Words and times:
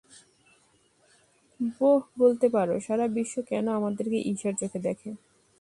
বোহ, 1.59 2.01
বলতে 2.19 2.47
পার, 2.53 2.67
সারা 2.79 3.05
বিশ্ব 3.15 3.35
কেন 3.49 3.65
আমাদেরকে 3.79 4.17
ঈর্ষার 4.29 4.55
চোখে 4.61 4.79
দেখে? 4.87 5.09